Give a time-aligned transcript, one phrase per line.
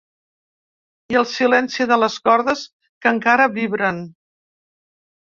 [1.13, 2.63] I el silenci de les cordes
[3.05, 4.01] que encara vibren.